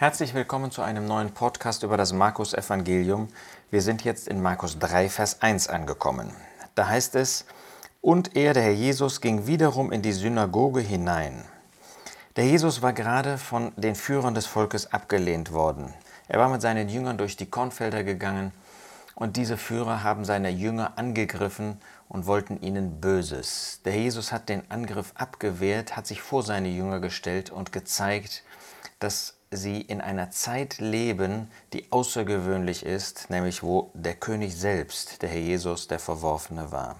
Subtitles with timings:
[0.00, 3.28] Herzlich willkommen zu einem neuen Podcast über das Markus Evangelium.
[3.70, 6.32] Wir sind jetzt in Markus 3, Vers 1 angekommen.
[6.74, 7.44] Da heißt es,
[8.00, 11.44] und er, der Herr Jesus, ging wiederum in die Synagoge hinein.
[12.36, 15.92] Der Jesus war gerade von den Führern des Volkes abgelehnt worden.
[16.28, 18.52] Er war mit seinen Jüngern durch die Kornfelder gegangen
[19.14, 21.78] und diese Führer haben seine Jünger angegriffen
[22.08, 23.82] und wollten ihnen Böses.
[23.84, 28.44] Der Jesus hat den Angriff abgewehrt, hat sich vor seine Jünger gestellt und gezeigt,
[28.98, 35.28] dass sie in einer Zeit leben, die außergewöhnlich ist, nämlich wo der König selbst, der
[35.28, 36.94] Herr Jesus, der Verworfene war.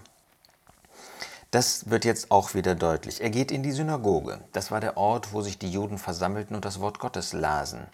[1.52, 3.20] Das wird jetzt auch wieder deutlich.
[3.20, 4.41] Er geht in die Synagoge.
[4.52, 7.86] Das war der Ort, wo sich die Juden versammelten und das Wort Gottes lasen.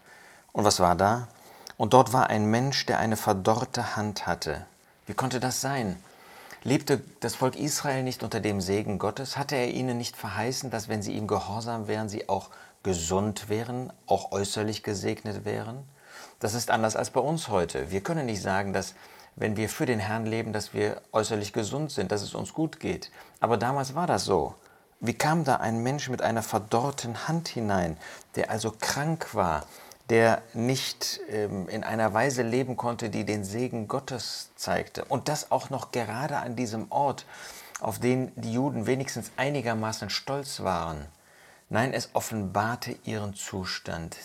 [0.52, 1.28] Und was war da?
[1.76, 4.64] Und dort war ein Mensch, der eine verdorrte Hand hatte.
[5.04, 6.02] Wie konnte das sein?
[6.62, 9.36] Lebte das Volk Israel nicht unter dem Segen Gottes?
[9.36, 12.48] Hatte er ihnen nicht verheißen, dass wenn sie ihm gehorsam wären, sie auch
[12.86, 15.82] gesund wären, auch äußerlich gesegnet wären?
[16.38, 17.90] Das ist anders als bei uns heute.
[17.90, 18.94] Wir können nicht sagen, dass
[19.34, 22.78] wenn wir für den Herrn leben, dass wir äußerlich gesund sind, dass es uns gut
[22.78, 23.10] geht.
[23.40, 24.54] Aber damals war das so.
[25.00, 27.96] Wie kam da ein Mensch mit einer verdorrten Hand hinein,
[28.36, 29.64] der also krank war,
[30.08, 35.04] der nicht ähm, in einer Weise leben konnte, die den Segen Gottes zeigte?
[35.06, 37.26] Und das auch noch gerade an diesem Ort,
[37.80, 41.04] auf den die Juden wenigstens einigermaßen stolz waren.
[41.68, 44.16] Nein, es offenbarte ihren Zustand.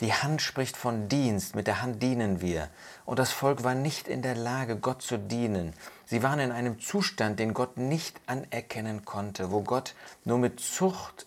[0.00, 2.68] Die Hand spricht von Dienst, mit der Hand dienen wir.
[3.06, 5.72] Und das Volk war nicht in der Lage, Gott zu dienen.
[6.04, 11.26] Sie waren in einem Zustand, den Gott nicht anerkennen konnte, wo Gott nur mit Zucht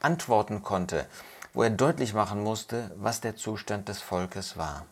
[0.00, 1.06] antworten konnte,
[1.52, 4.86] wo er deutlich machen musste, was der Zustand des Volkes war.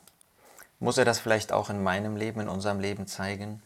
[0.78, 3.62] Muss er das vielleicht auch in meinem Leben, in unserem Leben zeigen?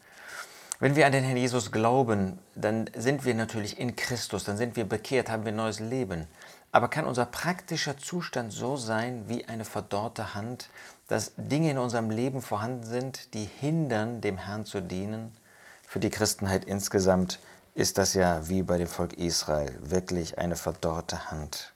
[0.81, 4.77] Wenn wir an den Herrn Jesus glauben, dann sind wir natürlich in Christus, dann sind
[4.77, 6.29] wir bekehrt, haben wir neues Leben.
[6.71, 10.71] Aber kann unser praktischer Zustand so sein wie eine verdorrte Hand,
[11.09, 15.33] dass Dinge in unserem Leben vorhanden sind, die hindern, dem Herrn zu dienen?
[15.85, 17.41] Für die Christenheit insgesamt
[17.75, 21.73] ist das ja wie bei dem Volk Israel wirklich eine verdorrte Hand.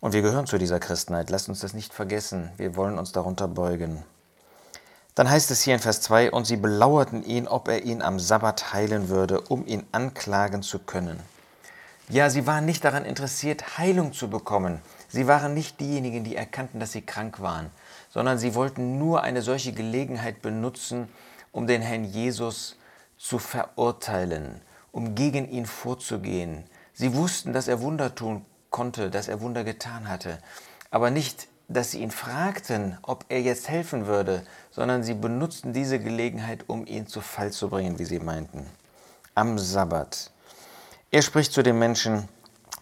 [0.00, 3.48] Und wir gehören zu dieser Christenheit, lasst uns das nicht vergessen, wir wollen uns darunter
[3.48, 4.02] beugen.
[5.14, 8.18] Dann heißt es hier in Vers 2, und sie belauerten ihn, ob er ihn am
[8.18, 11.20] Sabbat heilen würde, um ihn anklagen zu können.
[12.08, 14.80] Ja, sie waren nicht daran interessiert, Heilung zu bekommen.
[15.08, 17.70] Sie waren nicht diejenigen, die erkannten, dass sie krank waren,
[18.10, 21.08] sondern sie wollten nur eine solche Gelegenheit benutzen,
[21.52, 22.76] um den Herrn Jesus
[23.18, 24.62] zu verurteilen,
[24.92, 26.64] um gegen ihn vorzugehen.
[26.94, 30.38] Sie wussten, dass er Wunder tun konnte, dass er Wunder getan hatte,
[30.90, 35.98] aber nicht dass sie ihn fragten, ob er jetzt helfen würde, sondern sie benutzten diese
[35.98, 38.66] Gelegenheit, um ihn zu Fall zu bringen, wie sie meinten.
[39.34, 40.30] Am Sabbat.
[41.10, 42.28] Er spricht zu dem Menschen,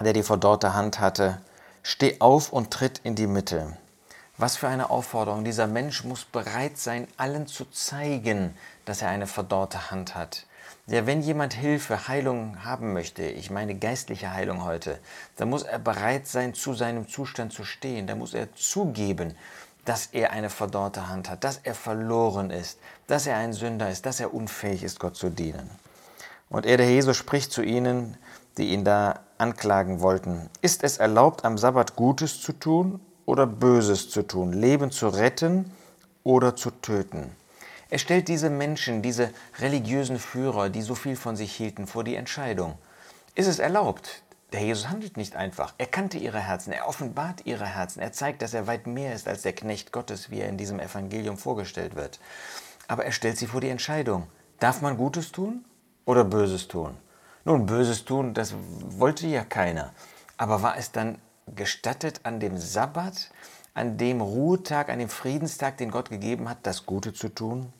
[0.00, 1.40] der die verdorrte Hand hatte,
[1.82, 3.76] Steh auf und tritt in die Mitte.
[4.36, 5.44] Was für eine Aufforderung.
[5.44, 10.46] Dieser Mensch muss bereit sein, allen zu zeigen, dass er eine verdorrte Hand hat.
[10.90, 14.98] Ja, wenn jemand Hilfe, Heilung haben möchte, ich meine geistliche Heilung heute,
[15.36, 18.08] dann muss er bereit sein, zu seinem Zustand zu stehen.
[18.08, 19.36] Da muss er zugeben,
[19.84, 24.04] dass er eine verdorrte Hand hat, dass er verloren ist, dass er ein Sünder ist,
[24.04, 25.70] dass er unfähig ist, Gott zu dienen.
[26.48, 28.16] Und er, der Jesus, spricht zu ihnen,
[28.58, 30.50] die ihn da anklagen wollten.
[30.60, 35.70] Ist es erlaubt, am Sabbat Gutes zu tun oder Böses zu tun, Leben zu retten
[36.24, 37.30] oder zu töten?
[37.90, 42.14] Er stellt diese Menschen, diese religiösen Führer, die so viel von sich hielten, vor die
[42.14, 42.78] Entscheidung.
[43.34, 44.22] Ist es erlaubt?
[44.52, 45.74] Der Jesus handelt nicht einfach.
[45.78, 49.28] Er kannte ihre Herzen, er offenbart ihre Herzen, er zeigt, dass er weit mehr ist
[49.28, 52.20] als der Knecht Gottes, wie er in diesem Evangelium vorgestellt wird.
[52.88, 54.26] Aber er stellt sie vor die Entscheidung.
[54.58, 55.64] Darf man Gutes tun
[56.04, 56.96] oder Böses tun?
[57.44, 59.92] Nun, Böses tun, das wollte ja keiner.
[60.36, 61.18] Aber war es dann
[61.54, 63.30] gestattet, an dem Sabbat,
[63.74, 67.72] an dem Ruhetag, an dem Friedenstag, den Gott gegeben hat, das Gute zu tun?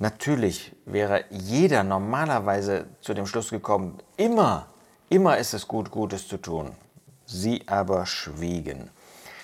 [0.00, 4.68] Natürlich wäre jeder normalerweise zu dem Schluss gekommen, immer,
[5.10, 6.72] immer ist es gut, Gutes zu tun.
[7.26, 8.88] Sie aber schwiegen.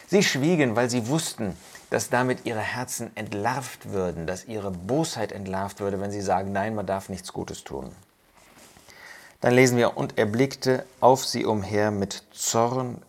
[0.06, 1.54] Sie schwiegen, weil sie wussten,
[1.90, 6.74] dass damit ihre Herzen entlarvt würden, dass ihre Bosheit entlarvt würde, wenn sie sagen, nein,
[6.74, 7.94] man darf nichts Gutes tun.
[9.42, 13.02] Dann lesen wir, und er blickte auf sie umher mit Zorn,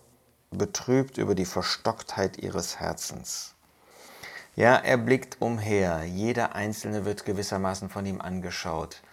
[0.52, 3.56] betrübt über die Verstocktheit ihres Herzens.
[4.58, 6.04] Ja, er blickt umher.
[6.04, 9.04] Jeder Einzelne wird gewissermaßen von ihm angeschaut.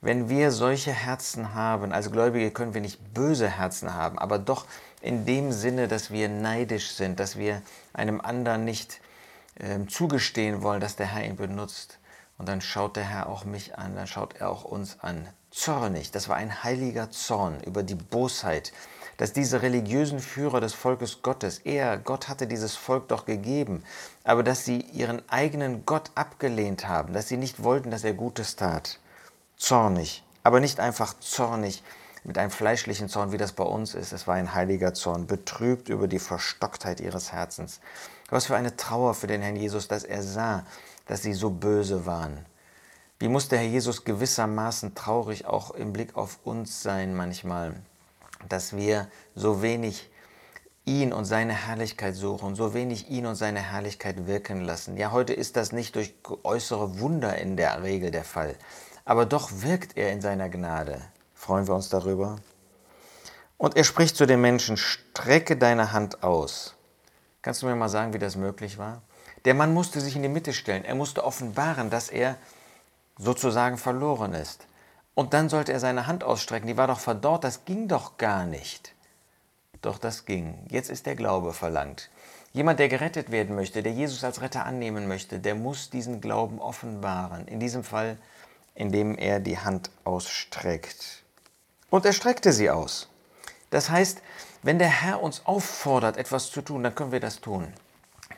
[0.00, 4.64] Wenn wir solche Herzen haben, als Gläubige können wir nicht böse Herzen haben, aber doch
[5.02, 7.60] in dem Sinne, dass wir neidisch sind, dass wir
[7.92, 9.02] einem anderen nicht
[9.56, 11.98] äh, zugestehen wollen, dass der Herr ihn benutzt.
[12.38, 15.28] Und dann schaut der Herr auch mich an, dann schaut er auch uns an.
[15.50, 18.72] Zornig, das war ein heiliger Zorn über die Bosheit,
[19.20, 23.84] dass diese religiösen Führer des Volkes Gottes, er, Gott hatte dieses Volk doch gegeben,
[24.24, 28.56] aber dass sie ihren eigenen Gott abgelehnt haben, dass sie nicht wollten, dass er Gutes
[28.56, 28.98] tat.
[29.58, 31.82] Zornig, aber nicht einfach zornig
[32.24, 34.12] mit einem fleischlichen Zorn, wie das bei uns ist.
[34.12, 37.80] Es war ein heiliger Zorn, betrübt über die Verstocktheit ihres Herzens.
[38.30, 40.64] Was für eine Trauer für den Herrn Jesus, dass er sah,
[41.04, 42.46] dass sie so böse waren.
[43.18, 47.74] Wie muss der Herr Jesus gewissermaßen traurig auch im Blick auf uns sein manchmal,
[48.48, 50.10] dass wir so wenig
[50.84, 54.96] ihn und seine Herrlichkeit suchen, so wenig ihn und seine Herrlichkeit wirken lassen.
[54.96, 58.56] Ja, heute ist das nicht durch äußere Wunder in der Regel der Fall,
[59.04, 61.00] aber doch wirkt er in seiner Gnade.
[61.34, 62.36] Freuen wir uns darüber?
[63.56, 66.74] Und er spricht zu den Menschen, strecke deine Hand aus.
[67.42, 69.02] Kannst du mir mal sagen, wie das möglich war?
[69.44, 70.84] Der Mann musste sich in die Mitte stellen.
[70.84, 72.36] Er musste offenbaren, dass er
[73.18, 74.66] sozusagen verloren ist.
[75.20, 76.66] Und dann sollte er seine Hand ausstrecken.
[76.66, 77.44] Die war doch verdorrt.
[77.44, 78.94] Das ging doch gar nicht.
[79.82, 80.66] Doch das ging.
[80.70, 82.08] Jetzt ist der Glaube verlangt.
[82.54, 86.58] Jemand, der gerettet werden möchte, der Jesus als Retter annehmen möchte, der muss diesen Glauben
[86.58, 87.46] offenbaren.
[87.48, 88.16] In diesem Fall,
[88.74, 91.22] indem er die Hand ausstreckt.
[91.90, 93.10] Und er streckte sie aus.
[93.68, 94.22] Das heißt,
[94.62, 97.74] wenn der Herr uns auffordert, etwas zu tun, dann können wir das tun.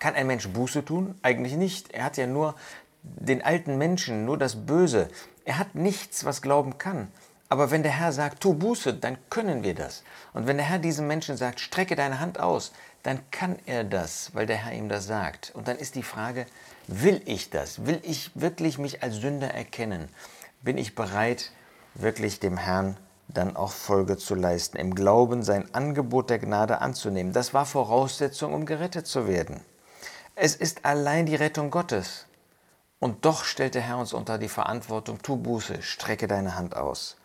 [0.00, 1.16] Kann ein Mensch Buße tun?
[1.22, 1.92] Eigentlich nicht.
[1.92, 2.56] Er hat ja nur
[3.04, 5.08] den alten Menschen, nur das Böse.
[5.44, 7.08] Er hat nichts, was Glauben kann.
[7.48, 10.04] Aber wenn der Herr sagt, tu Buße, dann können wir das.
[10.32, 12.72] Und wenn der Herr diesem Menschen sagt, strecke deine Hand aus,
[13.02, 15.52] dann kann er das, weil der Herr ihm das sagt.
[15.54, 16.46] Und dann ist die Frage,
[16.86, 17.84] will ich das?
[17.84, 20.08] Will ich wirklich mich als Sünder erkennen?
[20.62, 21.50] Bin ich bereit,
[21.94, 22.96] wirklich dem Herrn
[23.28, 27.32] dann auch Folge zu leisten, im Glauben sein Angebot der Gnade anzunehmen?
[27.32, 29.60] Das war Voraussetzung, um gerettet zu werden.
[30.34, 32.26] Es ist allein die Rettung Gottes.
[33.02, 37.16] Und doch stellt der Herr uns unter die Verantwortung, tu Buße, strecke deine Hand aus.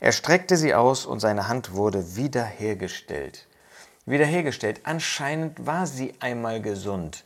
[0.00, 3.46] Er streckte sie aus und seine Hand wurde wiederhergestellt.
[4.06, 4.80] Wiederhergestellt.
[4.82, 7.22] Anscheinend war sie einmal gesund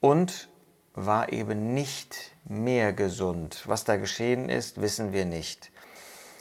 [0.00, 0.48] und
[0.94, 3.62] war eben nicht mehr gesund.
[3.66, 5.70] Was da geschehen ist, wissen wir nicht.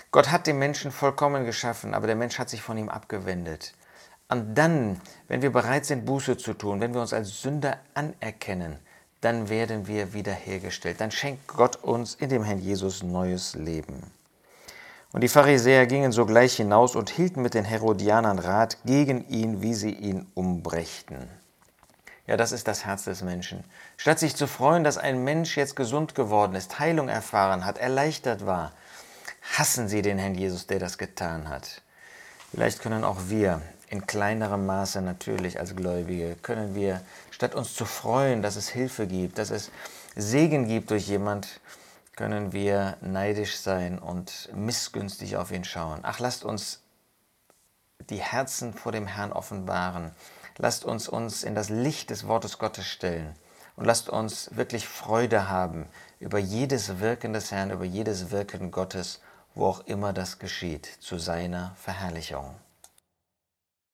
[0.09, 3.75] Gott hat den Menschen vollkommen geschaffen, aber der Mensch hat sich von ihm abgewendet.
[4.27, 8.79] Und dann, wenn wir bereit sind, Buße zu tun, wenn wir uns als Sünder anerkennen,
[9.23, 10.99] dann werden wir wiederhergestellt.
[10.99, 14.11] Dann schenkt Gott uns in dem Herrn Jesus neues Leben.
[15.13, 19.75] Und die Pharisäer gingen sogleich hinaus und hielten mit den Herodianern Rat gegen ihn, wie
[19.75, 21.29] sie ihn umbrächten.
[22.25, 23.63] Ja, das ist das Herz des Menschen.
[23.97, 28.45] Statt sich zu freuen, dass ein Mensch jetzt gesund geworden ist, Heilung erfahren hat, erleichtert
[28.45, 28.71] war,
[29.57, 31.81] hassen sie den Herrn Jesus, der das getan hat.
[32.51, 33.61] Vielleicht können auch wir
[33.93, 39.05] in kleinerem Maße natürlich als Gläubige, können wir, statt uns zu freuen, dass es Hilfe
[39.05, 39.69] gibt, dass es
[40.15, 41.59] Segen gibt durch jemand,
[42.15, 45.99] können wir neidisch sein und missgünstig auf ihn schauen.
[46.01, 46.79] Ach, lasst uns
[48.09, 50.09] die Herzen vor dem Herrn offenbaren.
[50.57, 53.35] Lasst uns uns in das Licht des Wortes Gottes stellen
[53.75, 55.85] und lasst uns wirklich Freude haben
[56.19, 59.19] über jedes Wirken des Herrn, über jedes Wirken Gottes,
[59.53, 62.55] wo auch immer das geschieht, zu seiner Verherrlichung.